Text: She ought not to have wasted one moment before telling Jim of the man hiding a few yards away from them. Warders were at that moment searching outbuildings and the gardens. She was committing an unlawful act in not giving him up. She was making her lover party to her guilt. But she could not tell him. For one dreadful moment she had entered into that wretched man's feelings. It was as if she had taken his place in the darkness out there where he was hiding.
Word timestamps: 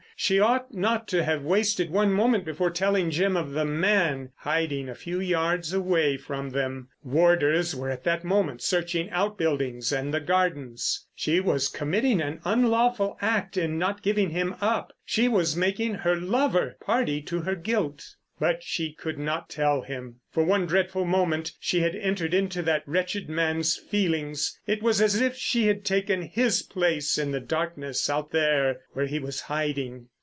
She 0.17 0.39
ought 0.39 0.71
not 0.71 1.07
to 1.07 1.23
have 1.23 1.41
wasted 1.43 1.89
one 1.89 2.11
moment 2.13 2.45
before 2.45 2.69
telling 2.69 3.09
Jim 3.09 3.35
of 3.35 3.53
the 3.53 3.65
man 3.65 4.29
hiding 4.35 4.87
a 4.87 4.93
few 4.93 5.19
yards 5.19 5.73
away 5.73 6.15
from 6.15 6.51
them. 6.51 6.89
Warders 7.03 7.75
were 7.75 7.89
at 7.89 8.03
that 8.03 8.23
moment 8.23 8.61
searching 8.61 9.09
outbuildings 9.09 9.91
and 9.91 10.13
the 10.13 10.19
gardens. 10.19 11.07
She 11.15 11.39
was 11.39 11.69
committing 11.69 12.21
an 12.21 12.39
unlawful 12.45 13.17
act 13.19 13.57
in 13.57 13.79
not 13.79 14.03
giving 14.03 14.29
him 14.29 14.53
up. 14.61 14.93
She 15.03 15.27
was 15.27 15.55
making 15.55 15.95
her 15.95 16.15
lover 16.15 16.77
party 16.79 17.19
to 17.23 17.39
her 17.41 17.55
guilt. 17.55 18.05
But 18.39 18.63
she 18.63 18.93
could 18.93 19.19
not 19.19 19.49
tell 19.51 19.83
him. 19.83 20.19
For 20.31 20.43
one 20.43 20.65
dreadful 20.65 21.05
moment 21.05 21.53
she 21.59 21.81
had 21.81 21.95
entered 21.95 22.33
into 22.33 22.63
that 22.63 22.81
wretched 22.87 23.29
man's 23.29 23.77
feelings. 23.77 24.59
It 24.65 24.81
was 24.81 24.99
as 24.99 25.21
if 25.21 25.35
she 25.35 25.67
had 25.67 25.85
taken 25.85 26.23
his 26.23 26.63
place 26.63 27.19
in 27.19 27.31
the 27.31 27.39
darkness 27.39 28.09
out 28.09 28.31
there 28.31 28.81
where 28.93 29.05
he 29.05 29.19
was 29.19 29.41
hiding. 29.41 30.07